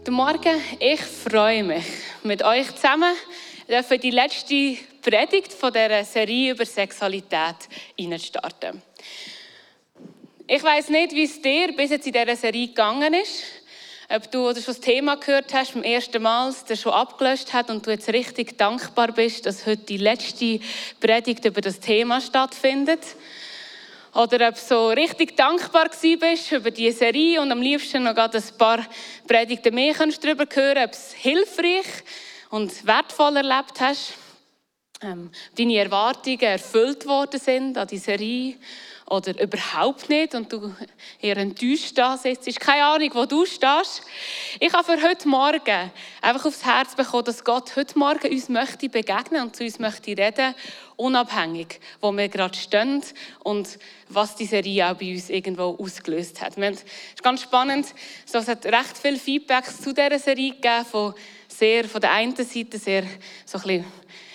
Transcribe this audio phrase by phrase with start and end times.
[0.00, 1.84] Guten Morgen, ich freue mich,
[2.22, 3.14] mit euch zusammen
[3.86, 7.68] für die letzte Predigt von dieser Serie über Sexualität
[8.16, 8.80] starten.
[10.46, 13.42] Ich weiß nicht, wie es dir bis jetzt in dieser Serie gegangen ist.
[14.08, 17.86] Ob du schon das Thema gehört hast beim ersten Mal, das schon abgelöscht hat und
[17.86, 20.60] du jetzt richtig dankbar bist, dass heute die letzte
[20.98, 23.00] Predigt über das Thema stattfindet.
[24.14, 28.42] Oder ob du so richtig dankbar bist über diese Serie und am liebsten noch ein
[28.58, 28.84] paar
[29.26, 31.86] Predigten mehr darüber hören ob es hilfreich
[32.50, 34.14] und wertvoll erlebt hast,
[35.02, 38.56] ähm, deine Erwartungen erfüllt worden sind an die Serie
[39.10, 40.74] oder überhaupt nicht und du
[41.20, 42.46] eher enttäuscht da sitzt.
[42.46, 44.02] Ist keine Ahnung, wo du stehst.
[44.60, 45.90] Ich habe für heute Morgen
[46.20, 50.16] einfach aufs Herz bekommen, dass Gott heute Morgen uns möchte begegnen und zu uns möchte
[50.16, 50.54] reden,
[51.00, 53.02] unabhängig, wo wir gerade stehen
[53.42, 53.78] und
[54.08, 56.56] was die Serie auch bei uns irgendwo ausgelöst hat.
[56.56, 57.86] Es ist ganz spannend,
[58.30, 61.14] es hat recht viel Feedback zu dieser Serie gegeben, von,
[61.48, 63.04] sehr, von der einen Seite sehr
[63.44, 63.84] so ein bisschen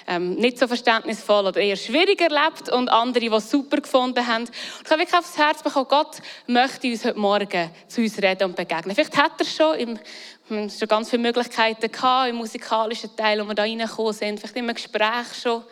[0.07, 4.43] ähm, nicht so verständnisvoll oder eher schwierig erlebt und andere, die es super gefunden haben.
[4.43, 4.51] Und
[4.83, 8.55] ich habe wirklich aufs Herz bekommen, Gott möchte uns heute Morgen zu uns reden und
[8.55, 8.93] begegnen.
[8.93, 9.99] Vielleicht hat er schon im
[10.47, 14.67] schon ganz viele Möglichkeiten gehabt, im musikalischen Teil, wo wir da reingekommen sind, vielleicht im
[14.67, 15.63] Gespräch schon.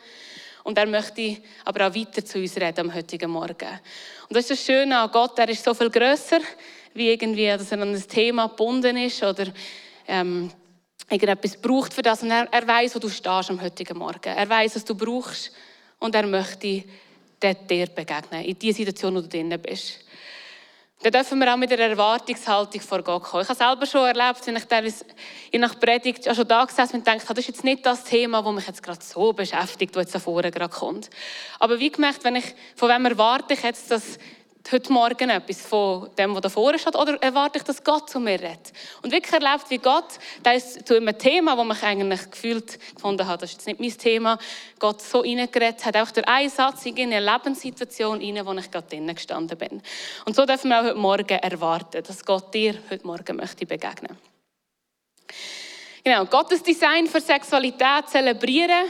[0.64, 3.80] Und er möchte aber auch weiter zu uns reden am heutigen Morgen.
[4.30, 6.40] Und das ist das Schöne an Gott, er ist so viel grösser,
[6.94, 9.48] wie irgendwie, dass er an ein Thema gebunden ist oder
[10.08, 10.52] ähm,
[11.10, 12.24] irgendetwas braucht für das.
[12.24, 14.34] Und er, er weiß, wo du stehst am heutigen Morgen.
[14.34, 15.52] Er weiß, was du brauchst
[16.00, 16.84] und er möchte
[17.42, 20.00] dir begegnen, in die Situation, wo du drin bist.
[21.04, 23.44] Dann dürfen wir auch mit einer Erwartungshaltung vor Gott kommen.
[23.44, 25.04] Ich habe selber schon erlebt, wenn ich teilweise
[25.52, 28.54] in nach Predigt schon da gesessen und gedacht das ist jetzt nicht das Thema, das
[28.54, 31.10] mich jetzt gerade so beschäftigt, das jetzt da vorne gerade kommt.
[31.60, 34.18] Aber wie gemerkt, wenn ich, von wem erwarte ich jetzt, dass
[34.72, 38.40] heute Morgen etwas von dem, was davor steht, oder erwarte ich, dass Gott zu mir
[38.40, 38.72] redet?
[39.02, 40.06] Und wirklich erlebt, wie Gott,
[40.42, 43.80] da ist zu einem Thema, wo mich eigentlich gefühlt gefunden hat, das ist jetzt nicht
[43.80, 44.38] mein Thema,
[44.80, 49.16] Gott so reingeredet hat, auch der Einsatz in eine Lebenssituation rein, wo ich gerade drinnen
[49.16, 49.82] gestanden bin.
[50.26, 54.18] Und so dürfen wir auch heute Morgen erwarten, dass Gott dir heute Morgen möchte begegnen.
[56.04, 58.90] Genau, Gottes Design für Sexualität zelebrieren,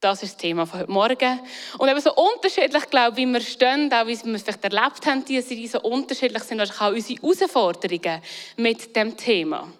[0.00, 1.40] das ist das Thema von heute Morgen.
[1.78, 5.06] Und eben so unterschiedlich, glaube ich, wie wir stehen, auch wie wir es vielleicht erlebt
[5.06, 8.22] haben, die Serie, so unterschiedlich sind auch unsere Herausforderungen
[8.56, 9.72] mit dem Thema.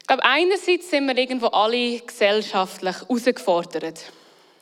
[0.00, 4.00] Ich glaube, einerseits sind wir irgendwo alle gesellschaftlich herausgefordert.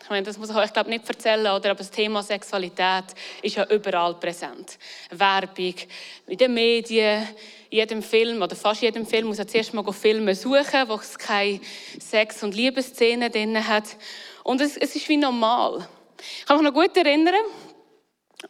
[0.02, 1.70] Ich meine, das muss ich euch glaube nicht erzählen, oder?
[1.70, 3.04] aber das Thema Sexualität
[3.42, 4.78] ist ja überall präsent.
[5.10, 5.74] Werbung,
[6.26, 7.28] in den Medien,
[7.70, 11.60] jedem Film oder fast jedem Film muss er zuerst mal Filme suchen, wo es keine
[12.00, 13.96] Sex- und Liebesszenen drin hat.
[14.42, 15.86] Und es, es, ist wie normal.
[16.38, 17.34] Ich kann mich noch gut erinnern,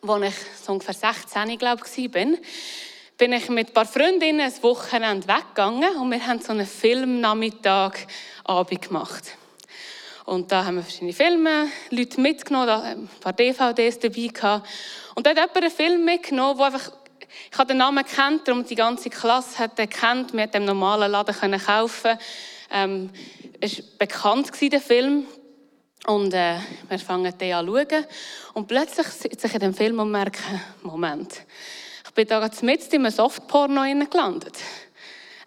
[0.03, 0.34] als ich
[0.65, 2.27] so ungefähr 16, glaube ich, war,
[3.17, 7.95] bin ich mit ein paar Freundinnen ein Wochenende weggegangen und wir haben so einen Filmnachmittag
[8.45, 9.37] Abend gemacht.
[10.25, 14.69] Und da haben wir verschiedene Filme, Leute mitgenommen, ein paar DVDs dabei gehabt.
[15.15, 16.93] Und da hat jemand einen Film mitgenommen, der einfach
[17.50, 20.33] ich habe den Namen kennt, darum die ganze Klasse hat den kennt.
[20.33, 22.19] Wir dem normalen Laden kaufen.
[22.71, 23.11] Ähm,
[23.61, 25.27] es war bekannt der Film.
[26.06, 26.56] Und äh,
[26.88, 28.05] wir fangen den an schauen.
[28.55, 30.38] Und plötzlich sitze ich in dem Film und merke,
[30.83, 31.43] Moment,
[32.05, 34.56] ich bin da jetzt mit in einem Softporno gelandet.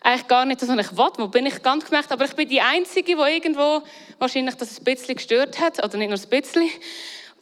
[0.03, 2.61] Eigentlich gar nicht, dass ich will, wo bin ich ganz gemerkt, aber ich bin die
[2.61, 3.83] Einzige, die irgendwo
[4.17, 6.69] wahrscheinlich das ein bisschen gestört hat, oder nicht nur ein bisschen,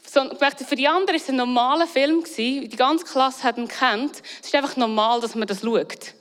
[0.09, 2.24] für die anderen war es ein normaler Film.
[2.38, 4.22] Die ganze Klasse hat ihn kennt.
[4.42, 6.14] Es ist einfach normal, dass man das schaut.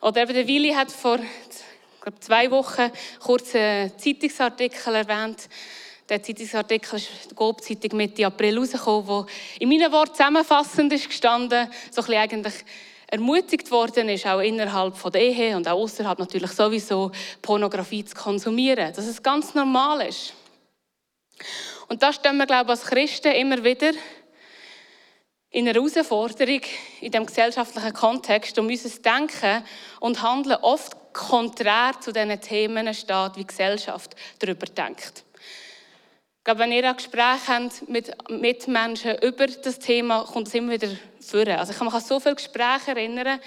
[0.00, 1.18] Oder eben der Willi hat vor
[2.08, 2.90] glaube, zwei Wochen
[3.54, 5.48] einen Zeitungsartikel erwähnt.
[6.08, 9.26] Der Zeitungsartikel ist in der Gob-Zeitung Mitte April rausgekommen, wo
[9.58, 12.54] in meinen Worten zusammenfassend ist gestanden, so ein eigentlich
[13.10, 17.10] ermutigt worden ist, auch innerhalb von der Ehe und auch außerhalb natürlich sowieso
[17.40, 18.92] Pornografie zu konsumieren.
[18.94, 20.34] Dass es ganz normal ist.
[21.88, 23.92] Und da stehen wir, glaube ich, als Christen immer wieder
[25.50, 26.60] in einer Herausforderung
[27.00, 29.64] in dem gesellschaftlichen Kontext, um unser Denken
[30.00, 35.24] und Handeln oft konträr zu diesen Themen steht, wie die Gesellschaft darüber denkt.
[36.38, 40.72] Ich glaube, wenn ihr ein Gespräch habt mit Mitmenschen über das Thema, kommt es immer
[40.72, 40.88] wieder
[41.20, 41.46] vor.
[41.46, 43.40] Also ich kann mich an so viele Gespräche erinnern,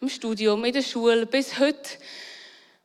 [0.00, 1.98] im Studium, in der Schule, bis heute,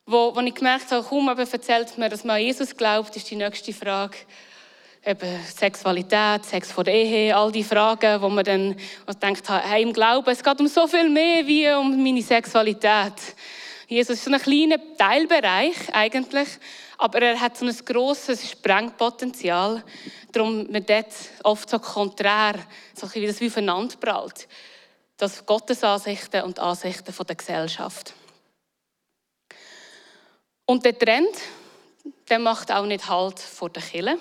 [0.06, 3.36] wo, wo ich gemerkt habe, kaum erzählt mir, dass man an Jesus glaubt, ist die
[3.36, 4.18] nächste Frage,
[5.06, 8.76] eben Sexualität, Sex vor der Ehe, all die Fragen, wo man dann
[9.22, 13.14] denkt, hey, im Glauben, es geht um so viel mehr wie um meine Sexualität.
[13.88, 16.48] Jesus ist so ein kleiner Teilbereich eigentlich,
[16.98, 19.84] aber er hat so ein grosses Sprengpotenzial.
[20.32, 21.14] Darum wird dort
[21.44, 22.56] oft so konträr,
[22.94, 24.48] so wie das wie prallt.
[25.18, 28.14] Das Gottes Ansichten und Ansichten der Gesellschaft.
[30.66, 31.36] Und der Trend,
[32.30, 34.20] der macht auch nicht Halt vor der Kille,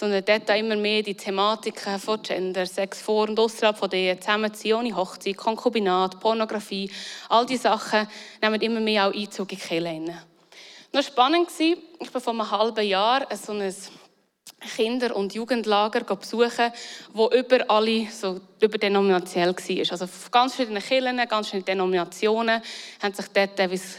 [0.00, 4.76] sondern dort immer mehr die Thematiken von Gender, Sex vor und außerhalb von der Zusammenziehen
[4.76, 6.90] ohne Hochzeit, Konkubinat, Pornografie,
[7.28, 8.08] all diese Sachen
[8.40, 10.18] nehmen immer mehr auch Einzug in die Kirche.
[10.92, 13.74] Noch spannend war, ich bin vor einem halben Jahr so ein
[14.74, 16.72] Kinder- und Jugendlager besuchen,
[17.12, 19.92] wo über alle so überdenominationell war.
[19.92, 22.62] Also ganz verschiedene Kirchen, ganz verschiedene Denominationen
[23.02, 23.56] haben sich dort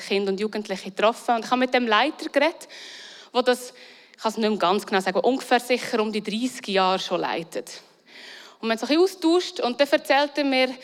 [0.07, 1.36] Kinder und Jugendliche getroffen.
[1.36, 2.68] Und ich habe mit dem Leiter geredet,
[3.33, 3.74] der das,
[4.21, 7.21] ich kann es nicht mehr ganz genau sagen, ungefähr sicher um die 30 Jahre schon
[7.21, 7.81] leitet.
[8.59, 10.75] Und man hat sich austauscht und dann erzählte er mir,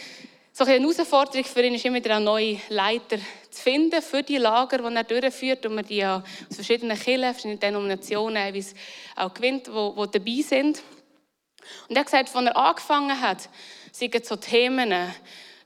[0.51, 3.17] so eine Herausforderung für ihn ist immer wieder, neue Leiter
[3.51, 7.59] zu finden für die Lager, die er durchführt und man die aus verschiedenen Kirchen, verschiedenen
[7.59, 8.65] Denominationen
[9.15, 10.81] auch gewinnt, die, die dabei sind.
[11.87, 13.49] Und er hat gesagt, als er angefangen hat,
[13.91, 15.13] sind so Themen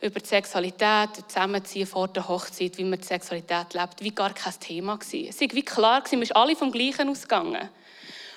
[0.01, 4.59] über die Sexualität, Zusammenziehen vor der Hochzeit, wie man die Sexualität lebt, wie gar kein
[4.59, 5.29] Thema gewesen.
[5.29, 7.69] Es war wie klar, wir sind alle vom Gleichen ausgegangen.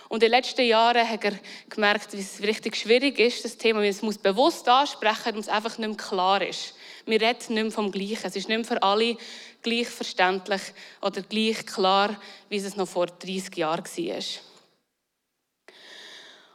[0.09, 1.33] Und in den letzten Jahren hat er
[1.71, 3.81] gemerkt, wie es richtig schwierig ist, das Thema.
[3.81, 6.75] Man muss bewusst ansprechen, und es einfach nicht mehr klar ist.
[7.07, 8.27] Wir reden nicht mehr vom Gleichen.
[8.27, 9.17] Es ist nicht mehr für alle
[9.63, 10.61] gleich verständlich
[11.01, 12.17] oder gleich klar,
[12.49, 14.54] wie es noch vor 30 Jahren war.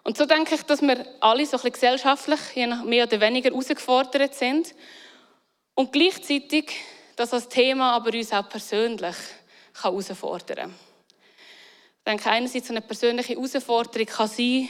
[0.09, 2.39] Und so denke ich, dass wir alle so ein bisschen gesellschaftlich
[2.83, 4.73] mehr oder weniger herausgefordert sind.
[5.75, 6.77] Und gleichzeitig,
[7.15, 9.15] dass das Thema aber uns auch persönlich
[9.79, 10.75] herausfordern kann.
[11.99, 14.67] Ich denke, einerseits eine persönliche Herausforderung kann sein,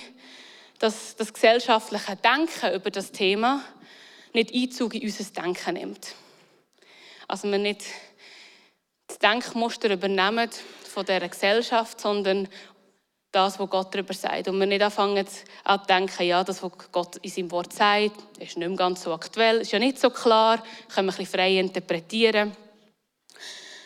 [0.77, 3.63] dass das gesellschaftliche Denken über das Thema
[4.33, 6.15] nicht Einzug in unser Denken nimmt.
[7.29, 7.85] Also wir nicht
[9.07, 10.49] das Denkmuster übernehmen
[10.83, 12.49] von dieser Gesellschaft, sondern
[13.31, 14.47] das, was Gott darüber sagt.
[14.47, 15.25] Und wir nicht anfangen
[15.63, 19.03] an zu denken, ja, das, was Gott in seinem Wort sagt, ist nicht mehr ganz
[19.03, 22.55] so aktuell, ist ja nicht so klar, können wir ein bisschen frei interpretieren.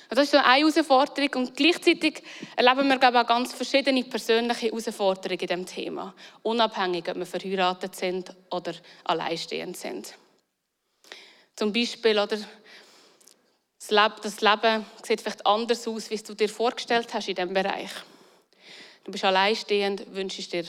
[0.09, 2.21] Das ist so eine Herausforderung und gleichzeitig
[2.55, 6.13] erleben wir glaube ich, auch ganz verschiedene persönliche Herausforderungen in diesem Thema,
[6.43, 8.73] unabhängig, ob wir verheiratet sind oder
[9.05, 10.13] alleinstehend sind.
[11.55, 17.11] Zum Beispiel, oder, das Leben, das Leben sieht vielleicht anders aus, wie du dir vorgestellt
[17.11, 17.91] hast in diesem Bereich.
[19.03, 20.65] Du bist alleinstehend, wünschst dir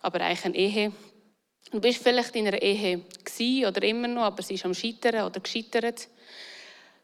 [0.00, 0.92] aber eigentlich eine Ehe.
[1.70, 3.02] Du bist vielleicht in einer Ehe
[3.66, 6.08] oder immer noch, aber sie ist am Scheitern oder gescheitert.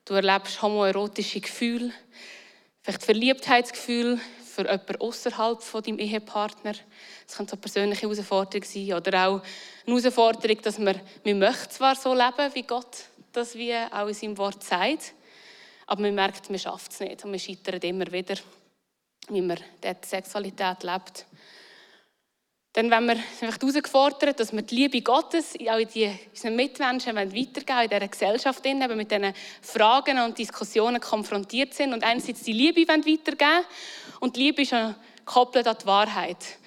[0.05, 1.93] Du erlebst homoerotische Gefühle,
[2.83, 6.75] vielleicht Verliebtheitsgefühl für jemanden außerhalb von deinem Ehepartner.
[7.27, 8.93] Das kann so eine persönliche Herausforderung sein.
[8.93, 9.43] Oder auch
[9.87, 14.15] eine Herausforderung, dass man, man möchte zwar so leben, wie Gott das wie auch in
[14.15, 15.15] seinem Wort sagt,
[15.87, 18.35] aber man merkt, man schafft es nicht und man scheitert immer wieder,
[19.31, 21.27] wie man dort Sexualität lebt.
[22.73, 27.17] Dann wenn wir einfach herausgefordert, dass wir die Liebe Gottes auch in die, unseren Mitmenschen
[27.17, 32.53] weitergeben in dieser Gesellschaft, eben mit diesen Fragen und Diskussionen konfrontiert sind und einerseits die
[32.53, 33.65] Liebe weitergeben
[34.21, 34.75] und die Liebe ist
[35.25, 36.59] gekoppelt an die Wahrheit.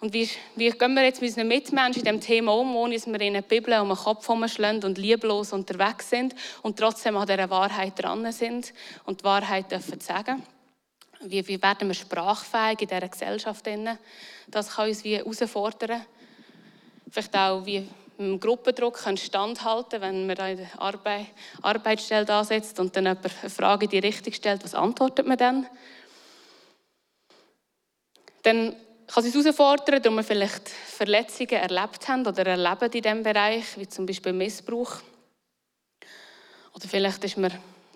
[0.00, 3.06] Und wie, wie gehen wir jetzt mit unseren Mitmenschen in diesem Thema um, ohne dass
[3.06, 7.26] wir ihnen die Bibel um den Kopf herumschlagen und lieblos unterwegs sind und trotzdem an
[7.26, 8.72] dieser Wahrheit dran sind
[9.04, 10.42] und die Wahrheit dürfen sagen?
[11.26, 13.66] Wie, wie werden wir sprachfähig in dieser Gesellschaft?
[14.46, 16.04] Das kann uns wie herausfordern.
[17.10, 17.88] Vielleicht auch wie
[18.18, 21.26] im Gruppendruck standhalten wenn man in der Arbeit,
[21.62, 25.38] Arbeitsstelle da sitzt und dann jemand eine Frage in die Richtung stellt, was antwortet man
[25.38, 25.66] dann?
[28.42, 28.76] Dann
[29.06, 33.78] kann es uns herausfordern, dass wir vielleicht Verletzungen erlebt haben oder erleben in diesem Bereich,
[33.78, 34.96] wie zum Beispiel Missbrauch.
[36.74, 37.52] Oder vielleicht ist man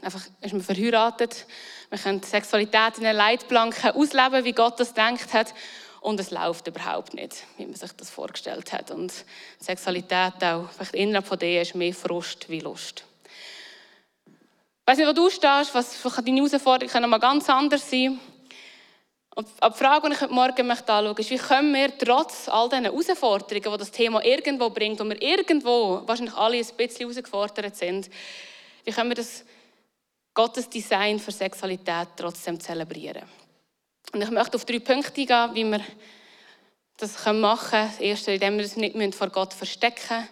[0.09, 1.47] einfach ist man verheiratet.
[1.91, 5.55] Wir können Sexualität in einer Leitplanke ausleben, wie Gott das denkt hat.
[6.01, 8.91] Und es läuft überhaupt nicht, wie man sich das vorgestellt hat.
[8.91, 9.13] Und
[9.59, 13.05] Sexualität auch vielleicht innerhalb von der ist mehr Frust wie Lust.
[14.27, 18.19] Ich weiß nicht, wo du stehst, was deine Herausforderungen können mal ganz anders sein.
[19.35, 22.49] Und die Frage, die ich heute Morgen möchte anschauen möchte, ist, wie können wir trotz
[22.49, 27.09] all diesen Herausforderungen, die das Thema irgendwo bringt, und wir irgendwo wahrscheinlich alle ein bisschen
[27.09, 28.09] herausgefordert sind,
[28.85, 29.45] wie können wir das
[30.39, 33.25] Gottes Design für Sexualität trotzdem zelebrieren.
[34.13, 35.81] Und ich möchte auf drei Punkte gehen, wie wir
[36.97, 37.91] das machen können.
[37.91, 40.29] Das erste, indem wir es nicht vor Gott verstecken müssen.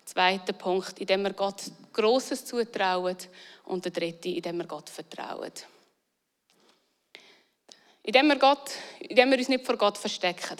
[0.00, 1.60] Der zweite Punkt, indem wir Gott
[1.92, 3.18] Großes zutrauen.
[3.64, 5.52] Und der dritte, indem wir Gott vertrauen.
[8.02, 10.56] Indem wir, Gott, indem wir uns nicht vor Gott verstecken.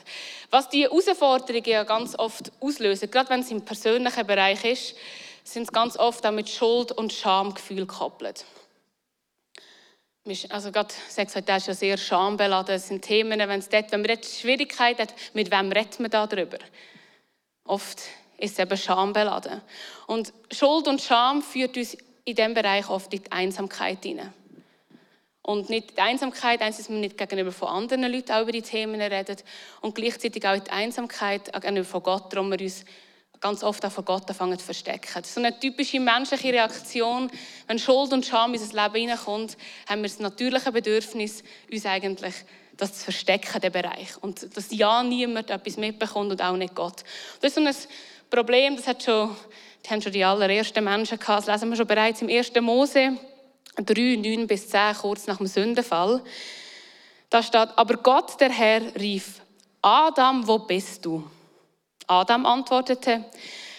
[0.50, 4.95] Was die Herausforderungen ja ganz oft auslösen, gerade wenn es im persönlichen Bereich ist,
[5.42, 8.45] sind es ganz oft auch mit Schuld- und Schamgefühl gekoppelt.
[10.50, 12.75] Also gerade Sexualität ist ja sehr schambeladen.
[12.75, 16.10] Es sind Themen, wenn, es dort, wenn man dort Schwierigkeiten hat, mit wem redet man
[16.10, 16.58] da darüber?
[17.64, 18.00] Oft
[18.38, 19.60] ist es eben schambeladen.
[20.06, 21.94] Und Schuld und Scham führt uns
[22.25, 24.32] in diesem Bereich oft in die Einsamkeit hinein.
[25.42, 28.62] Und nicht die Einsamkeit, eins, dass wir nicht gegenüber von anderen Leuten auch über die
[28.62, 29.37] Themen reden
[29.80, 32.84] und gleichzeitig auch die Einsamkeit gegenüber von Gott, darum wir uns
[33.40, 35.25] ganz oft auch von Gott anfangen zu verstecken.
[35.25, 37.30] So eine typische menschliche Reaktion,
[37.66, 39.56] wenn Schuld und Scham in unser Leben hineinkommt,
[39.88, 41.42] haben wir das natürliche Bedürfnis,
[41.73, 42.35] uns eigentlich
[42.76, 44.16] das zu verstecken, den Bereich.
[44.20, 47.02] Und dass ja niemand etwas mitbekommt und auch nicht Gott.
[47.40, 47.75] Das ist so ein
[48.28, 49.35] Problem, das hat schon,
[49.85, 51.49] die haben schon die allerersten Menschen gehabt.
[51.49, 52.52] Das lesen wir schon bereits im 1.
[52.61, 53.16] Mose
[53.76, 56.23] 3, 9 bis 10, kurz nach dem Sündenfall.
[57.30, 59.40] Da steht, aber Gott, der Herr, rief,
[59.80, 61.25] Adam, wo bist du?
[62.11, 63.25] Adam antwortete,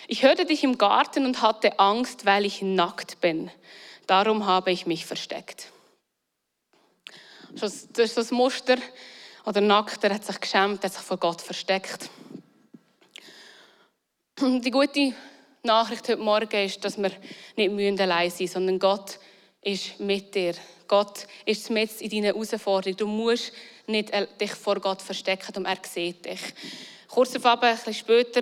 [0.08, 3.52] ich hörte dich im Garten und hatte Angst, weil ich nackt bin.
[4.08, 5.68] Darum habe ich mich versteckt.
[7.52, 8.78] Das ist das Muster.
[9.46, 12.10] Oder nackt, er hat sich geschämt, hat sich vor Gott versteckt.
[14.40, 15.14] Die gute
[15.64, 17.12] Nachricht heute Morgen ist, dass wir
[17.58, 19.20] nicht allein sein müssen, sondern Gott
[19.62, 20.54] ist mit dir.
[20.88, 22.96] Gott ist mit in deinen Herausforderungen.
[22.96, 23.52] Du musst
[23.88, 26.40] nicht dich vor Gott verstecken, und er sieht dich.
[27.12, 28.42] Kurz darauf, ein bisschen später,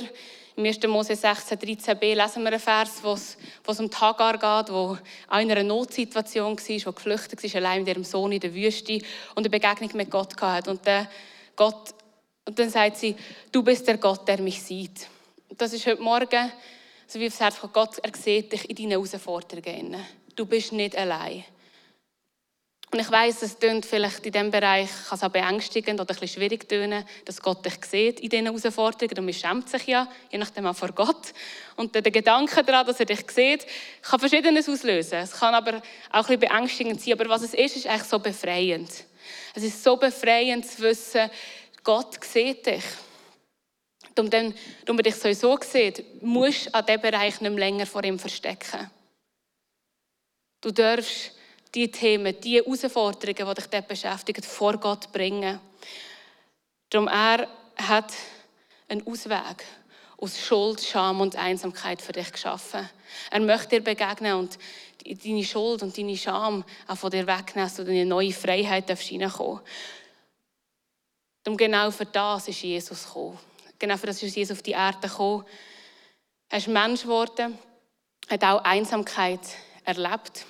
[0.55, 0.83] im 1.
[0.83, 4.95] Mose 16, 13b, lesen wir einen Vers, wo es, um Hagar geht, wo
[5.27, 8.99] auch in einer Notsituation war, wo geflüchtet war, allein mit ihrem Sohn in der Wüste
[9.33, 10.69] und eine Begegnung mit Gott hatte.
[10.69, 11.09] Und, der
[11.55, 11.95] Gott,
[12.45, 13.15] und dann sagt sie,
[13.51, 15.07] du bist der Gott, der mich sieht.
[15.49, 16.51] Und das ist heute Morgen,
[17.07, 19.95] so wie das Herz von Gott, er sieht dich in deinen Herausforderungen.
[20.35, 21.43] Du bist nicht allein.
[22.91, 26.19] Und ich weiß, es tönt vielleicht in diesem Bereich kann es auch beängstigend oder ein
[26.19, 29.19] bisschen schwierig tönen, dass Gott dich sieht in diesen Herausforderungen.
[29.19, 31.34] Und man schämt sich ja, je nachdem auch vor Gott.
[31.75, 33.67] Und der Gedanke daran, dass er dich sieht,
[34.01, 35.19] kann Verschiedenes auslösen.
[35.19, 37.13] Es kann aber auch ein bisschen beängstigend sein.
[37.13, 38.89] Aber was es ist, ist eigentlich so befreiend.
[39.53, 41.29] Es ist so befreiend zu wissen,
[41.84, 42.84] Gott sieht dich.
[44.17, 44.53] Und dann,
[44.86, 48.17] wenn man dich sowieso sieht, musst du an diesem Bereich nicht mehr länger vor ihm
[48.17, 48.89] verstecken.
[50.62, 51.38] Du darfst
[51.75, 55.59] die Themen, die Herausforderungen, die dich dort beschäftigen, vor Gott bringen.
[56.89, 57.47] Darum er
[57.77, 58.13] hat
[58.88, 59.65] einen Ausweg
[60.17, 62.89] aus Schuld, Scham und Einsamkeit für dich geschaffen.
[63.31, 64.57] Er möchte dir begegnen und
[65.05, 68.89] deine Schuld und deine Scham auch von dir wegnehmen, sodass du in eine neue Freiheit
[68.99, 69.61] hineinkommen
[71.43, 73.39] Darum genau für das ist Jesus gekommen.
[73.77, 75.45] Genau für das ist Jesus auf die Erde gekommen.
[76.49, 77.57] Er ist Mensch geworden,
[78.29, 79.39] hat auch Einsamkeit
[79.85, 80.45] erlebt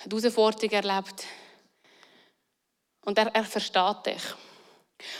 [0.00, 1.26] hat Herausforderungen erlebt.
[3.04, 4.22] Und er, er versteht dich.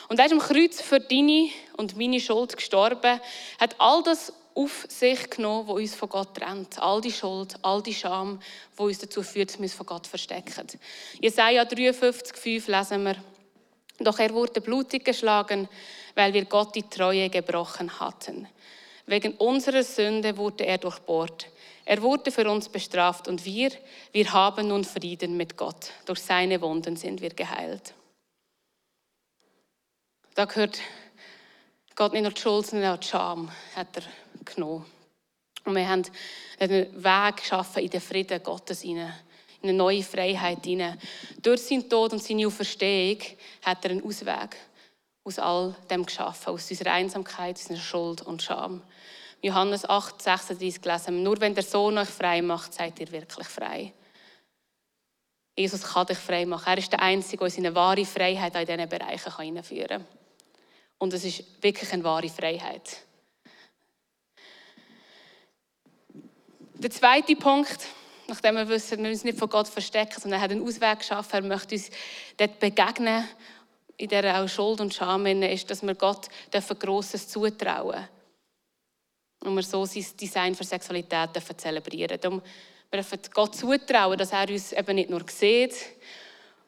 [0.08, 3.20] Und er ist am Kreuz für deine und meine Schuld gestorben,
[3.58, 6.78] hat all das auf sich genommen, was uns von Gott trennt.
[6.78, 8.40] All die Schuld, all die Scham,
[8.78, 10.66] die uns dazu führt, dass wir uns von Gott verstecken.
[11.20, 13.16] Jesaja 53,5 lesen wir.
[13.98, 15.68] Doch er wurde blutig geschlagen,
[16.14, 18.48] weil wir Gott die Treue gebrochen hatten.
[19.06, 21.46] Wegen unserer Sünde wurde er durchbohrt.
[21.90, 23.72] Er wurde für uns bestraft und wir,
[24.12, 25.90] wir haben nun Frieden mit Gott.
[26.06, 27.94] Durch seine Wunden sind wir geheilt.
[30.36, 30.78] Da gehört
[31.96, 34.04] Gott nicht nur die Schuld, sondern auch die Scham hat er
[34.44, 34.86] genommen.
[35.64, 36.04] Und wir haben
[36.60, 39.12] einen Weg geschaffen in den Frieden Gottes hinein,
[39.60, 40.96] in eine neue Freiheit hinein.
[41.42, 43.18] Durch seinen Tod und seine Auferstehung
[43.62, 44.56] hat er einen Ausweg
[45.24, 48.80] aus all dem geschaffen, aus unserer Einsamkeit, unserer Schuld und Scham.
[49.42, 51.22] Johannes 8, 36 gelesen.
[51.22, 53.92] Nur wenn der Sohn euch frei macht, seid ihr wirklich frei.
[55.56, 56.66] Jesus kann dich frei machen.
[56.66, 60.06] Er ist der Einzige, der uns in eine wahre Freiheit in diesen Bereichen hineinführen kann.
[60.98, 62.98] Und es ist wirklich eine wahre Freiheit.
[66.74, 67.88] Der zweite Punkt,
[68.26, 71.44] nachdem wir wissen, wir uns nicht von Gott verstecken, sondern er hat einen Ausweg geschaffen,
[71.44, 71.90] er möchte uns
[72.36, 73.28] dort begegnen,
[73.96, 76.28] in der auch Schuld und Scham ist, dass wir Gott
[76.78, 78.19] Grosses zutrauen dürfen
[79.40, 82.42] und wir so sein Design für Sexualität dürfen zelebrieren dürfen.
[82.90, 85.74] Wir dürfen Gott zutrauen, dass er uns eben nicht nur sieht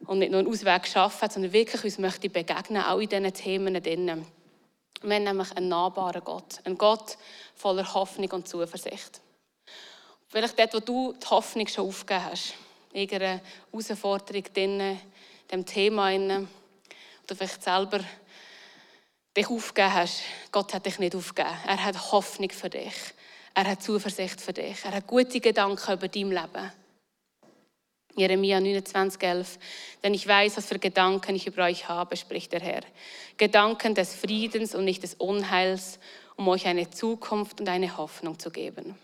[0.06, 3.82] und nicht nur einen Ausweg schafft, sondern wirklich uns möchte begegnen, auch in diesen Themen
[3.82, 4.26] drinnen.
[5.02, 7.18] Wir haben nämlich einen nahbaren Gott, einen Gott
[7.56, 9.20] voller Hoffnung und Zuversicht.
[10.28, 12.54] Vielleicht dort, wo du die Hoffnung schon aufgegeben hast,
[12.92, 14.98] irgendeine Herausforderung in
[15.50, 18.00] diesem Thema, oder vielleicht selber
[19.36, 21.54] dich aufgegeben hast, Gott hat dich nicht aufgegeben.
[21.66, 22.94] Er hat Hoffnung für dich.
[23.54, 24.84] Er hat Zuversicht für dich.
[24.84, 26.72] Er hat gute Gedanken über dein Leben.
[28.14, 29.58] Jeremia 29,11.
[30.02, 32.82] Denn ich weiß, was für Gedanken ich über euch habe, spricht der Herr.
[33.36, 35.98] Gedanken des Friedens und nicht des Unheils,
[36.36, 38.98] um euch eine Zukunft und eine Hoffnung zu geben.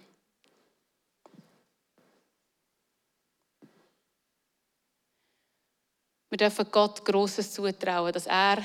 [6.30, 8.58] Wir dürfen Gott Großes zutrauen, dass er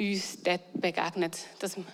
[0.00, 1.38] uns dort begegnet.
[1.58, 1.84] Dass, wir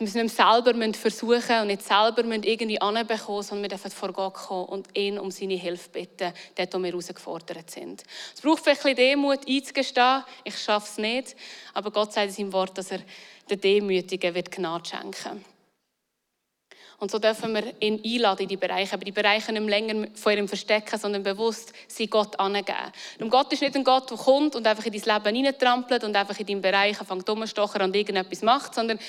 [0.00, 4.66] es nicht selber versuchen und nicht selber irgendwie anbekommen, sondern wir dürfen vor Gott kommen
[4.66, 8.02] und ihn um seine Hilfe bitten, dort, wo wir herausgefordert sind.
[8.34, 11.36] Es braucht vielleicht ein bisschen Demut, einzugestehen, ich schaffe es nicht,
[11.72, 13.00] aber Gott sagt in seinem Wort, dass er
[13.48, 15.51] den Demütigen wird Gnade schenken wird.
[17.02, 20.30] Und so dürfen wir ihn einladen in die Bereiche, aber die Bereiche nicht länger vor
[20.30, 22.92] ihm verstecken, sondern bewusst sie Gott angeben.
[23.18, 26.14] Und Gott ist nicht ein Gott, der kommt und einfach in dein Leben hineintrampelt und
[26.14, 29.00] einfach in deinem Bereich anfängt rumstochern und irgendetwas macht, sondern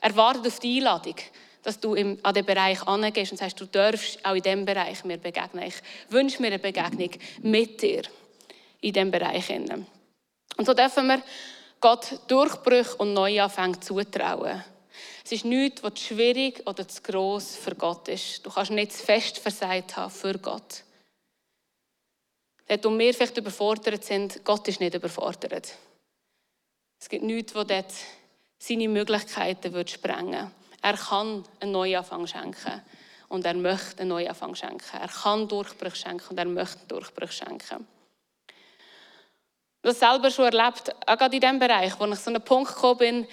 [0.00, 1.16] er wartet auf die Einladung,
[1.64, 5.02] dass du ihm an den Bereich angehst und sagst, du darfst auch in diesem Bereich
[5.02, 5.64] mir begegnen.
[5.66, 5.74] Ich
[6.08, 7.10] wünsche mir eine Begegnung
[7.42, 8.02] mit dir
[8.80, 9.50] in diesem Bereich.
[9.50, 11.20] Und so dürfen wir
[11.80, 14.62] Gott Durchbrüche und Neuanfänge zutrauen.
[15.24, 18.44] Es ist nichts, was zu schwierig oder zu gross für Gott ist.
[18.44, 20.84] Du kannst nicht zu fest versagt haben für Gott.
[22.66, 25.76] Dort, wo wir vielleicht überfordert sind, Gott ist nicht überfordert.
[27.00, 27.92] Es gibt nichts, was dort
[28.58, 30.52] seine Möglichkeiten wird sprengen
[30.82, 32.82] Er kann einen Neuanfang schenken.
[33.28, 34.96] Und er möchte einen Neuanfang schenken.
[35.00, 37.86] Er kann Durchbruch schenken und er möchte Durchbruch schenken.
[39.82, 42.42] Ich habe das selber schon erlebt, auch gerade in dem Bereich, wo ich so einen
[42.42, 43.28] Punkt gekommen bin,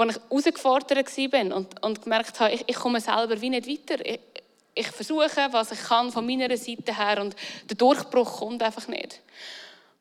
[0.00, 4.04] wo ich herausgefordert war und, und gemerkt habe, ich, ich komme selber wie nicht weiter.
[4.04, 4.20] Ich,
[4.74, 7.36] ich versuche, was ich kann von meiner Seite her und
[7.68, 9.20] der Durchbruch kommt einfach nicht.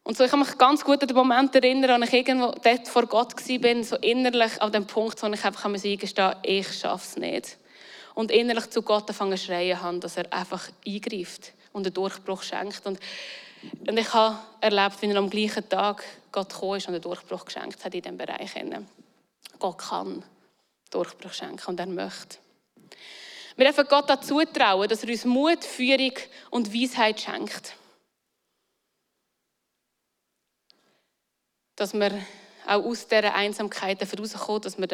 [0.03, 2.87] Und so, ich kann mich ganz gut an den Moment erinnern, als ich irgendwo dort
[2.87, 7.05] vor Gott war, so innerlich an dem Punkt, wo ich einfach eingestehen musste, ich schaffe
[7.05, 7.57] es nicht.
[8.15, 12.43] Und innerlich zu Gott anfangen zu schreien habe, dass er einfach eingreift und einen Durchbruch
[12.43, 12.85] schenkt.
[12.85, 12.99] Und,
[13.85, 17.43] und ich habe erlebt, wie er am gleichen Tag Gott gekommen ist und einen Durchbruch
[17.43, 18.55] geschenkt hat in diesem Bereich.
[19.59, 20.23] Gott kann
[20.89, 22.37] Durchbruch schenken und er möchte.
[23.55, 26.13] Wir dürfen Gott dazu trauen, dass er uns Mut, Führung
[26.49, 27.75] und Weisheit schenkt.
[31.75, 32.25] Dass wir
[32.65, 34.87] auch aus dieser Einsamkeit herauskommen, dass wir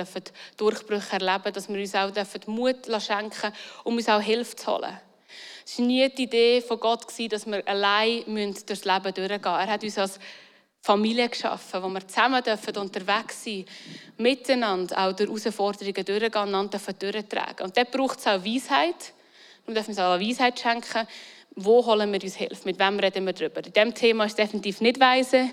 [0.57, 3.53] Durchbrüche erleben dass wir uns auch Mut schenken
[3.83, 4.99] um uns auch Hilfe zu holen.
[5.65, 9.45] Es war nie die Idee von Gott, dass wir allein durchs Leben durchgehen müssen.
[9.45, 10.19] Er hat uns als
[10.85, 13.65] Familie geschaffen, wo wir zusammen dürfen unterwegs sein
[14.17, 17.65] miteinander auch durch Herausforderungen durchgehen, einander durchtragen.
[17.65, 19.13] Und dort braucht es auch Weisheit.
[19.65, 21.07] Wir dürfen uns auch Weisheit schenken.
[21.55, 22.61] Wo holen wir uns Hilfe?
[22.65, 23.65] Mit wem reden wir darüber?
[23.65, 25.49] In diesem Thema ist es definitiv nicht weise,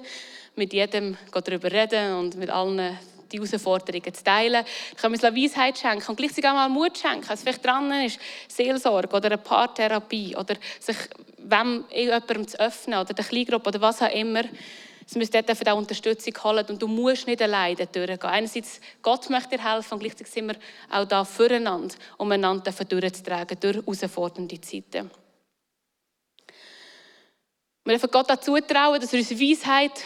[0.55, 2.99] mit jedem darüber reden und mit allen
[3.33, 4.67] die Herausforderungen zu teilen.
[4.91, 7.27] Ich kann uns Weisheit schenken und gleichzeitig auch mal Mut schenken.
[7.27, 10.97] Was vielleicht dran ist, Seelsorge oder eine Paartherapie oder sich
[11.39, 14.43] wem jemandem zu öffnen oder der Kleingruppe oder was auch immer.
[15.07, 18.19] Sie müssen dort auch Unterstützung holen und du musst nicht alleine durchgehen.
[18.23, 20.57] Einerseits, Gott möchte dir helfen und gleichzeitig sind wir
[20.91, 25.11] auch da füreinander, um einander durchzutragen durch herausfordernde Zeiten.
[27.85, 30.05] Wir dürfen Gott dazu trauen, dass er uns Weisheit,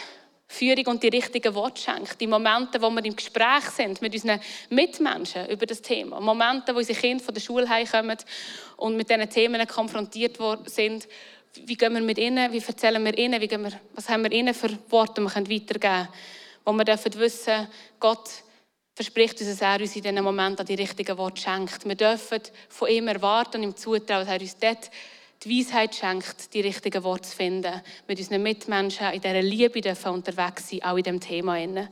[0.49, 2.19] Führung und die richtigen Worte schenkt.
[2.21, 6.19] Die Momente, wo wir im Gespräch sind mit unseren Mitmenschen über das Thema.
[6.21, 8.17] Momente, wo unsere Kinder von der Schule heimkommen
[8.77, 11.07] und mit diesen Themen konfrontiert sind
[11.65, 14.53] wie gehen wir mit ihnen, wie erzählen wir ihnen, wie wir, was haben wir ihnen
[14.53, 16.07] für Worte, die wir weitergeben können,
[16.65, 17.67] wo wir wissen,
[17.99, 18.29] Gott
[18.93, 21.85] verspricht uns, dass er uns in diesen Momenten die richtigen Worte schenkt.
[21.85, 24.89] Wir dürfen von ihm erwarten und ihm zutrauen, dass er uns dort
[25.43, 30.13] die Weisheit schenkt, die richtigen Worte zu finden, mit unseren Mitmenschen in dieser Liebe dürfen
[30.13, 31.59] unterwegs sein, auch in diesem Thema.
[31.59, 31.87] In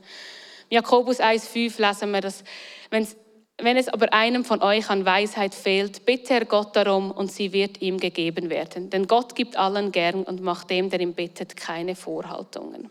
[0.68, 2.42] Jakobus 1,5 lesen wir, dass
[2.90, 3.16] wenn es
[3.58, 7.52] wenn es aber einem von euch an Weisheit fehlt, bitte er Gott darum und sie
[7.52, 8.90] wird ihm gegeben werden.
[8.90, 12.90] Denn Gott gibt allen gern und macht dem, der ihn bittet, keine Vorhaltungen.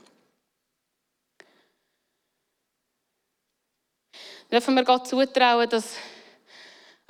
[4.52, 5.98] Dürfen wir Gott zutrauen, dass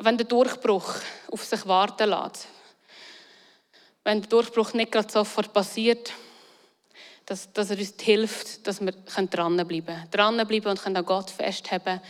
[0.01, 0.95] wenn der Durchbruch
[1.31, 2.49] auf sich warten lässt,
[4.03, 6.11] wenn der Durchbruch nicht gerade sofort passiert,
[7.25, 10.11] dass, dass er uns hilft, dass wir dranbleiben können.
[10.11, 12.01] Dranbleiben und können an Gott festhalten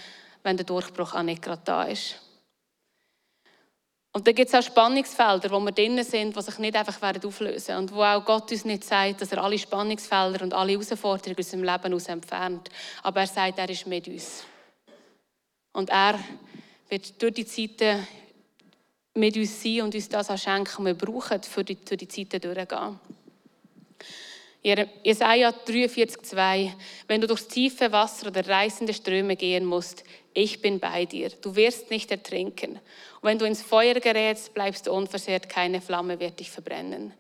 [0.46, 2.22] wenn der Durchbruch auch nicht gerade da ist.
[4.14, 7.68] Und da gibt es auch Spannungsfelder, wo wir drinnen sind, die sich nicht einfach auflösen
[7.68, 7.80] werden.
[7.82, 11.50] Und wo auch Gott uns nicht sagt, dass er alle Spannungsfelder und alle Herausforderungen aus
[11.50, 12.70] dem Leben aus entfernt.
[13.04, 14.46] Aber er sagt, er ist mit uns.
[15.74, 16.18] Und er
[16.88, 18.08] wird durch die Zeiten
[19.16, 22.08] mit uns sein und uns das auch schenken, was wir brauchen, für die, für die
[22.08, 23.00] Zeiten durchzugehen.
[25.04, 26.72] Jesaja 43,2
[27.08, 31.30] Wenn du durchs tiefe Wasser oder reißende Ströme gehen musst, ich bin bei dir.
[31.30, 32.72] Du wirst nicht ertrinken.
[32.72, 32.80] Und
[33.22, 37.14] wenn du ins Feuer gerätst, bleibst du unversehrt, keine Flamme wird dich verbrennen.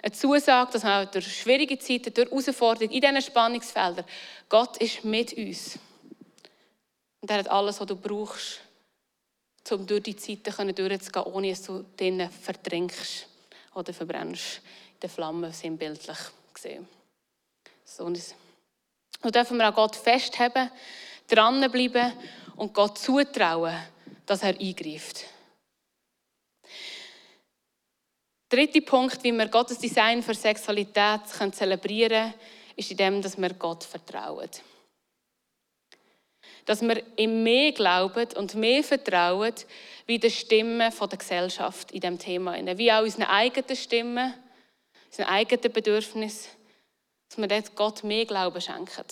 [0.00, 4.04] Eine Zusage, dass man durch schwierige Zeiten, durch Herausforderungen, in diesen Spannungsfeldern,
[4.48, 5.80] Gott ist mit uns.
[7.20, 8.60] Und er hat alles, was du brauchst,
[9.72, 13.26] um durch die Zeiten durchzugehen, ohne dass du drinnen vertrinkst
[13.74, 14.60] oder verbrennst.
[14.94, 16.18] In den Flammen sinnbildlich
[16.62, 16.86] gesehen.
[17.84, 20.70] So, und dürfen wir auch Gott festhalten,
[21.28, 22.12] dranbleiben
[22.56, 23.76] und Gott zutrauen,
[24.26, 25.24] dass er eingreift.
[28.48, 31.22] Dritter Punkt, wie wir Gottes Design für Sexualität
[31.52, 32.34] zelebrieren können,
[32.76, 34.50] ist in dem, dass wir Gott vertrauen.
[36.66, 39.54] Dass wir ihm mehr glauben und mehr vertrauen,
[40.06, 42.54] wie die Stimmen der Gesellschaft in diesem Thema.
[42.76, 44.34] Wie auch unsere eigenen Stimmen,
[45.12, 46.48] unsere eigenen Bedürfnisse,
[47.28, 49.04] dass wir dort Gott mehr Glauben schenken.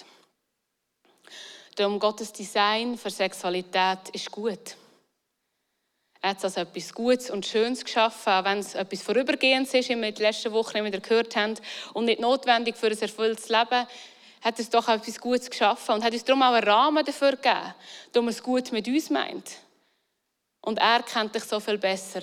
[1.76, 4.76] Darum Gottes Design für Sexualität ist gut.
[6.22, 9.88] Er hat es als etwas Gutes und Schönes geschaffen, auch wenn es etwas Vorübergehendes ist,
[9.88, 11.54] wie wir in den letzten Wochen wieder gehört haben,
[11.94, 13.86] und nicht notwendig für ein erfülltes Leben,
[14.42, 17.74] hat es doch etwas Gutes geschaffen und hat uns darum auch einen Rahmen dafür gegeben,
[18.12, 19.50] darum es gut mit uns meint.
[20.62, 22.22] Und er kennt dich so viel besser,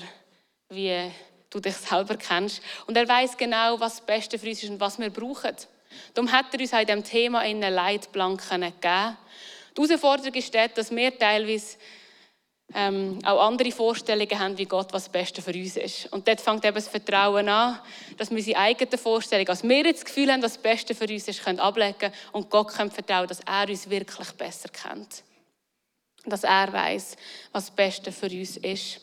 [0.70, 1.12] wie
[1.50, 2.62] du dich selber kennst.
[2.86, 5.56] Und er weiß genau, was das Beste für uns ist und was wir brauchen.
[6.14, 9.18] Darum hat er uns in diesem Thema einen Leitplanken gegeben.
[9.78, 11.78] Die Herausforderung ist dort, dass wir teilweise
[12.74, 16.12] ähm, auch andere Vorstellungen haben, wie Gott was das Beste für uns ist.
[16.12, 17.80] Und dort fängt eben das Vertrauen an,
[18.18, 21.06] dass wir unsere eigenen Vorstellungen, als wir jetzt das Gefühl haben, was das Beste für
[21.06, 25.24] uns ist, können ablegen und Gott können vertrauen, dass er uns wirklich besser kennt.
[26.26, 27.16] Dass er weiß,
[27.54, 29.00] was das Beste für uns ist.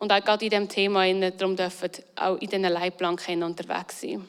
[0.00, 4.28] Und auch gerade in diesem Thema, darum dürfen auch in diesen Leitplanken unterwegs sein.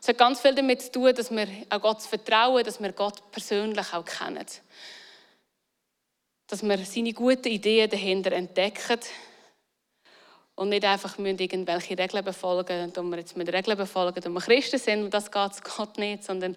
[0.00, 3.30] Es hat ganz viel damit zu tun, dass wir auch Gott vertrauen, dass wir Gott
[3.30, 4.46] persönlich auch kennen
[6.48, 9.00] dass wir seine guten Ideen dahinter entdecken
[10.54, 14.78] und nicht einfach irgendwelche Regeln befolgen, und wir jetzt mit Regeln befolgen, dass wir Christen
[14.78, 16.54] sind und das geht es Gott nicht, sondern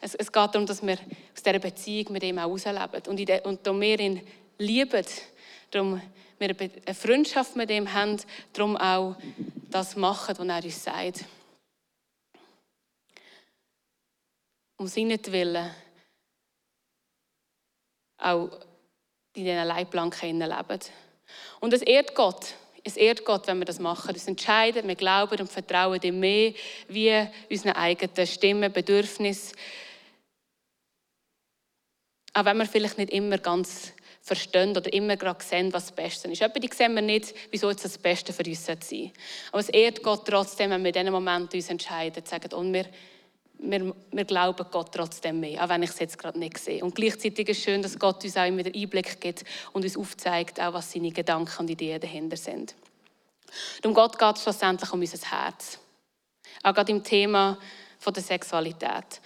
[0.00, 3.26] es, es, geht darum, dass wir aus dieser Beziehung mit ihm auch rausleben und, in
[3.26, 4.22] de, und darum ihn
[4.58, 5.04] lieben,
[5.70, 6.00] darum
[6.38, 8.20] wir eine Freundschaft mit ihm haben,
[8.52, 9.16] darum auch
[9.70, 11.24] das machen, was er uns sagt.
[14.76, 15.70] Um seinen Willen
[18.18, 18.50] auch
[19.34, 20.80] in diesen Leitplanken leben.
[21.60, 22.54] Und es ehrt Gott.
[22.86, 24.12] Es ehrt Gott, wenn wir das machen.
[24.12, 26.52] Das entscheiden, wir glauben und vertrauen ihm mehr,
[26.88, 29.56] wie unseren eigenen Stimmen, Bedürfnissen.
[32.34, 33.93] Auch wenn wir vielleicht nicht immer ganz
[34.24, 36.40] verstehen oder immer gerade sehen, was das Beste ist.
[36.40, 39.12] Etwa sehen wir nicht, wieso jetzt das Beste für uns sein sollte.
[39.52, 42.86] Aber es ehrt Gott trotzdem, wenn wir in diesem Moment uns entscheiden, sagen, und wir
[43.58, 46.84] wir, wir glauben Gott trotzdem mehr, auch wenn ich es jetzt gerade nicht sehe.
[46.84, 49.96] Und gleichzeitig ist es schön, dass Gott uns auch immer den Einblick gibt und uns
[49.96, 52.74] aufzeigt, auch was seine Gedanken und Ideen dahinter sind.
[53.80, 55.78] Darum Gott geht es schlussendlich um unser Herz.
[56.62, 57.58] Auch gerade im Thema
[57.98, 59.20] von der Sexualität.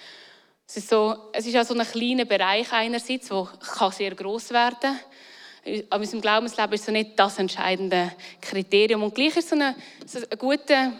[0.70, 5.82] Es ist, so, es ist auch ein kleiner Bereich einerseits, der sehr groß werden kann.
[5.88, 9.02] Aber unserem Glaubensleben ist so nicht das entscheidende Kriterium.
[9.02, 10.92] Und gleich ist so ein, so ein guter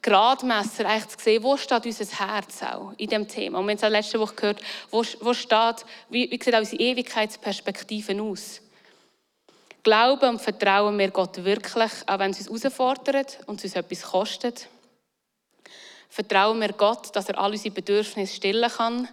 [0.00, 3.58] Gradmesser eigentlich zu sehen, wo steht unser Herz auch in dem Thema.
[3.58, 4.60] Und wir haben es letzte Woche gehört,
[4.92, 8.60] wo, wo steht, wie, wie sieht auch unsere Ewigkeitsperspektive aus?
[9.82, 14.02] Glauben und vertrauen wir Gott wirklich, auch wenn es uns herausfordert und es uns etwas
[14.02, 14.68] kostet?
[16.08, 19.08] Vertrauen wir Gott, dass er all unsere Bedürfnisse stillen kann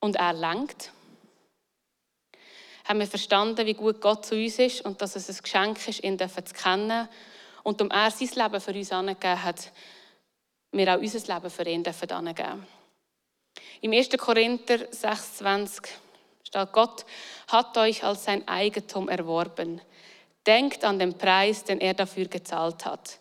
[0.00, 0.92] und er lenkt?
[2.84, 6.02] Haben wir verstanden, wie gut Gott zu uns ist und dass es ein Geschenk ist,
[6.02, 7.08] ihn zu kennen
[7.62, 9.72] und um er sein Leben für uns angegeben hat,
[10.72, 12.66] wir auch unser Leben für ihn angeben
[13.82, 14.08] Im 1.
[14.16, 15.92] Korinther 26
[16.44, 17.04] steht, Gott
[17.48, 19.80] hat euch als sein Eigentum erworben.
[20.46, 23.18] Denkt an den Preis, den er dafür gezahlt hat.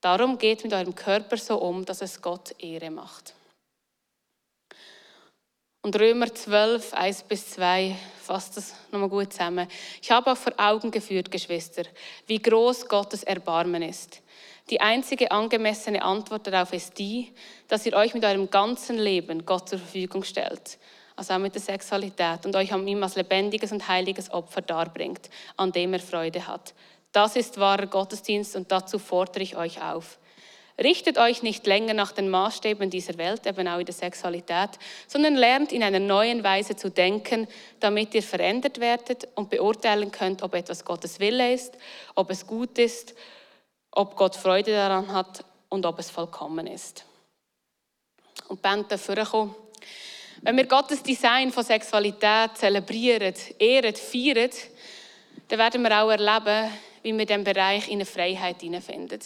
[0.00, 3.34] Darum geht mit eurem Körper so um, dass es Gott Ehre macht.
[5.82, 9.68] Und Römer 12, 1 bis 2 fasst das nochmal gut zusammen.
[10.02, 11.84] Ich habe auch vor Augen geführt, Geschwister,
[12.26, 14.20] wie groß Gottes Erbarmen ist.
[14.70, 17.32] Die einzige angemessene Antwort darauf ist die,
[17.68, 20.78] dass ihr euch mit eurem ganzen Leben Gott zur Verfügung stellt,
[21.16, 25.30] also auch mit der Sexualität, und euch an ihm als lebendiges und heiliges Opfer darbringt,
[25.56, 26.74] an dem er Freude hat.
[27.12, 30.18] Das ist wahrer Gottesdienst und dazu fordere ich euch auf.
[30.80, 34.70] Richtet euch nicht länger nach den Maßstäben dieser Welt, eben auch in der Sexualität,
[35.08, 37.48] sondern lernt in einer neuen Weise zu denken,
[37.80, 41.76] damit ihr verändert werdet und beurteilen könnt, ob etwas Gottes Wille ist,
[42.14, 43.14] ob es gut ist,
[43.90, 47.04] ob Gott Freude daran hat und ob es vollkommen ist.
[48.46, 49.56] Und Band dafür kommen.
[50.42, 54.50] Wenn wir Gottes Design von Sexualität zelebrieren, ehren, feiern,
[55.48, 56.70] dann werden wir auch erleben,
[57.02, 59.20] wie wir in diesem Bereich in eine Freiheit hineinfinden.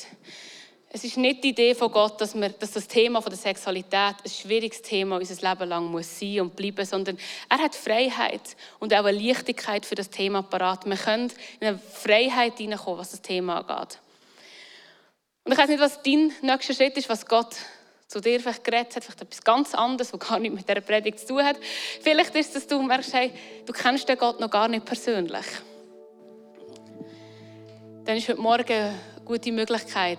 [0.95, 4.17] Es ist nicht die Idee von Gott, dass, wir, dass das Thema von der Sexualität
[4.23, 7.17] ein schwieriges Thema unser Leben lang muss sein und bleiben, sondern
[7.49, 10.85] er hat Freiheit und auch eine Leichtigkeit für das Thema parat.
[10.85, 14.01] Wir können in eine Freiheit hineinkommen, was das Thema angeht.
[15.45, 17.57] Und ich weiß nicht, was dein nächster Schritt ist, was Gott
[18.07, 21.21] zu dir vielleicht geredet hat, vielleicht etwas ganz anderes, was gar nichts mit dieser Predigt
[21.21, 21.57] zu tun hat.
[22.03, 23.33] Vielleicht ist es, dass du merkst, hey,
[23.65, 25.47] du kennst den Gott noch gar nicht persönlich.
[28.05, 30.19] Dann ist heute Morgen eine gute Möglichkeit,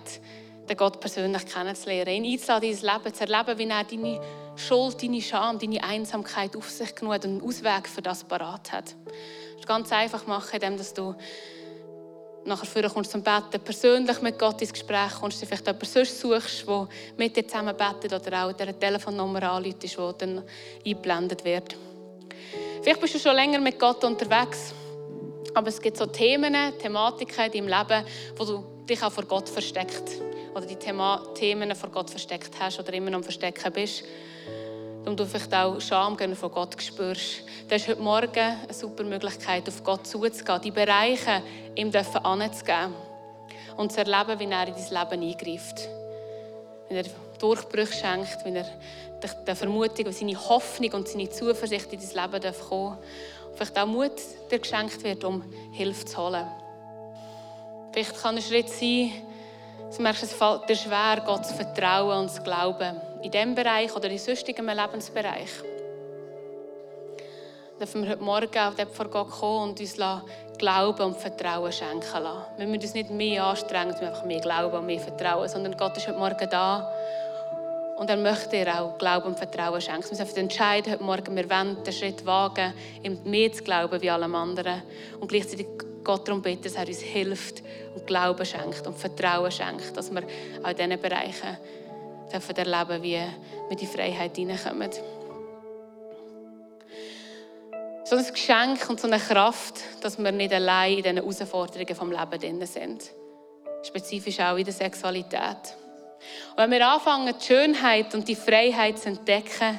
[0.66, 4.20] den Gott persönlich kennenzulernen, ihn einzuladen, dein Leben zu erleben, wie er deine
[4.56, 8.72] Schuld, deine Scham, deine Einsamkeit auf sich genommen hat und einen Ausweg für das parat
[8.72, 8.94] hat.
[9.04, 11.14] Das ist ganz einfach machen, indem du
[12.46, 16.18] nachher vorher kommst zum Betten, persönlich mit Gott ins Gespräch kommst, du vielleicht jemanden sonst
[16.18, 20.42] suchst, der mit dir zusammen betet oder auch der Telefonnummer anruft, die dann
[20.86, 21.76] eingeblendet wird.
[22.82, 24.72] Vielleicht bist du schon länger mit Gott unterwegs,
[25.54, 28.04] aber es gibt so Themen, Thematiken in deinem Leben,
[28.36, 30.20] wo du dich auch vor Gott versteckt
[30.54, 34.04] oder die Thema Themen vor Gott versteckt hast oder immer noch am Verstecken bist
[35.04, 39.68] und du vielleicht auch Scham von Gott spürst, dann ist heute Morgen eine super Möglichkeit,
[39.68, 41.42] auf Gott zuzugehen, die Bereiche
[41.74, 42.94] ihm anzugeben
[43.76, 45.88] und zu erleben, wie er in dein Leben eingreift.
[46.88, 47.04] Wenn er
[47.38, 48.66] Durchbrüche schenkt, wenn er
[49.46, 52.98] der Vermutung, seine Hoffnung und seine Zuversicht in dein Leben kommen darf.
[53.54, 54.12] Vielleicht auch Mut
[54.50, 56.46] dir geschenkt wird, um Hilfe zu holen.
[57.92, 59.12] Vielleicht kann ein Schritt sein,
[59.96, 63.00] Du merkst, es fällt dir schwer, Gott zu vertrauen und zu glauben.
[63.22, 65.50] In diesem Bereich oder in sonstigen Lebensbereich.
[67.78, 69.96] Dürfen wir heute Morgen auch dort vor Gott kommen und uns
[70.58, 72.44] Glauben und Vertrauen schenken lassen.
[72.56, 75.96] Wir müssen uns nicht mehr anstrengen, wir einfach mehr Glauben und mehr Vertrauen, sondern Gott
[75.96, 76.92] ist heute Morgen da
[77.96, 80.18] und er möchte dir auch Glauben und Vertrauen schenken.
[80.18, 84.10] Wir müssen entscheiden, heute Morgen, wir wollen den Schritt wagen, ihm mehr zu glauben wie
[84.10, 84.82] allem anderen
[85.20, 85.66] und gleichzeitig
[86.02, 87.62] Gott darum bitten, dass er uns hilft
[87.94, 90.22] und Glauben schenkt und Vertrauen schenkt, dass wir
[90.62, 91.56] auch in diesen Bereichen
[92.32, 93.28] dürfen erleben wie wir
[93.70, 94.90] in die Freiheit hineinkommen.
[98.06, 102.10] So ein Geschenk und so eine Kraft, dass wir nicht allein in diesen Herausforderungen vom
[102.10, 103.10] Leben drin sind.
[103.82, 105.83] Spezifisch auch in der Sexualität.
[106.50, 109.78] Und wenn wir anfangen, die Schönheit und die Freiheit zu entdecken,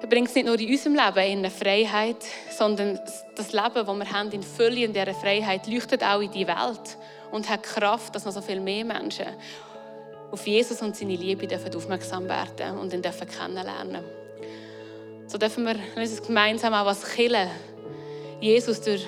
[0.00, 2.24] dann bringt es nicht nur in unserem Leben eine Freiheit,
[2.56, 3.00] sondern
[3.34, 6.96] das Leben, das wir haben in Fülle und dieser Freiheit, leuchtet auch in die Welt
[7.32, 9.26] und hat Kraft, dass noch so viel mehr Menschen
[10.30, 14.04] auf Jesus und seine Liebe dürfen aufmerksam werden und ihn dürfen kennenlernen.
[15.26, 17.50] So dürfen wir uns gemeinsam auch als Kille
[18.40, 19.06] Jesus durch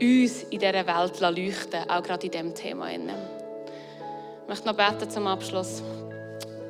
[0.00, 2.88] uns in dieser Welt leuchten, auch gerade in diesem Thema.
[4.46, 5.82] Ich möchte noch beten zum Abschluss.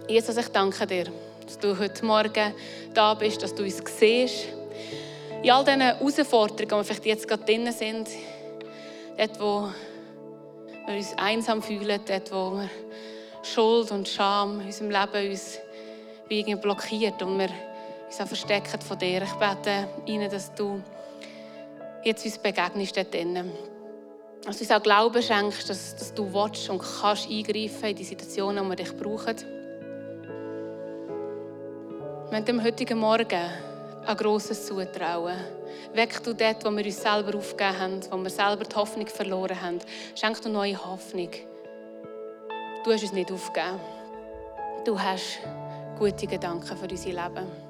[0.08, 1.06] Jesus, ich danke dir
[1.46, 2.52] dass du heute Morgen
[2.92, 4.48] da bist, dass du uns siehst.
[5.42, 8.08] In all diesen Herausforderungen, die wir vielleicht jetzt gerade drin sind,
[9.16, 9.68] dort, wo
[10.86, 12.70] wir uns einsam fühlen, dort, wo wir
[13.44, 15.58] Schuld und Scham in unserem Leben uns
[16.28, 17.50] irgendwie blockiert und wir
[18.06, 19.22] uns auch verstecken von dir.
[19.22, 20.82] Ich bete ihnen, dass du
[22.02, 23.52] jetzt uns begegnest dort drinnen.
[24.44, 28.04] Dass du uns auch Glauben schenkst, dass, dass du willst und kannst eingreifen in die
[28.04, 29.36] Situationen, wo wir dich brauchen.
[32.30, 33.50] Wir haben am heutigen Morgen
[34.06, 35.36] ein grosses Zutrauen.
[35.94, 39.60] Weck du dort, wo wir uns selber aufgegeben haben, wo wir selber die Hoffnung verloren
[39.60, 39.78] haben.
[40.14, 41.30] Schenk du neue Hoffnung.
[42.84, 43.80] Du hast uns nicht aufgegeben.
[44.84, 45.40] Du hast
[45.98, 47.65] gute Gedanken für unser Leben.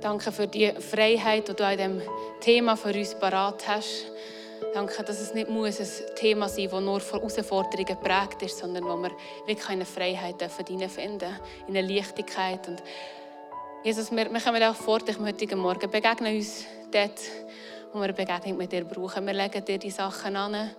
[0.00, 2.02] Danke für die Freiheit, die du an diesem
[2.40, 4.06] Thema für uns parat hast.
[4.72, 8.58] Danke, dass es nicht muss ein Thema sein muss, das nur von Herausforderungen geprägt ist,
[8.58, 9.10] sondern wo wir
[9.46, 10.36] wirklich eine Freiheit
[10.66, 12.66] hineinfinden dürfen, in eine Leichtigkeit.
[12.66, 12.82] Und
[13.84, 15.90] Jesus, wir, wir kommen auch vor dich heute Morgen.
[15.90, 17.20] Begegnen uns dort,
[17.92, 19.26] wo wir eine Begegnung mit dir brauchen.
[19.26, 20.70] Wir legen dir die Sachen an.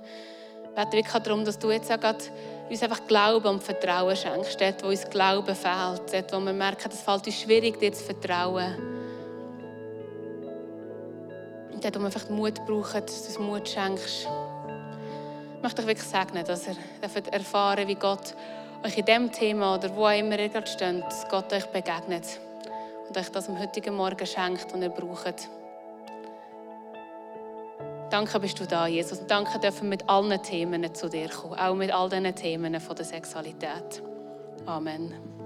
[0.63, 2.15] Ich bete wirklich darum, dass du jetzt auch
[2.69, 4.59] uns einfach Glauben und Vertrauen schenkst.
[4.59, 6.11] Dort, wo uns Glauben fehlt.
[6.11, 8.91] Dort, wo wir merken, es fällt uns schwierig, dir zu vertrauen
[11.83, 14.27] dort, wo man vielleicht Mut braucht, dass du Mut schenkst.
[15.55, 16.75] Ich möchte euch wirklich segnen, dass ihr
[17.31, 18.35] erfahren wie Gott
[18.83, 22.39] euch in diesem Thema oder wo immer ihr gerade steht, dass Gott euch begegnet
[23.07, 25.49] und euch das am heutigen Morgen schenkt und ihr braucht.
[28.09, 29.19] Danke bist du da, Jesus.
[29.19, 32.79] Und danke dürfen wir mit allen Themen zu dir kommen, auch mit all diesen Themen
[32.79, 34.03] von der Sexualität.
[34.65, 35.40] Amen.